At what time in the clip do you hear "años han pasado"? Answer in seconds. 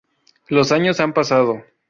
0.71-1.63